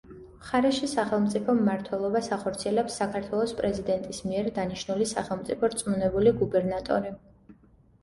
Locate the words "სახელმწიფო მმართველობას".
0.93-2.31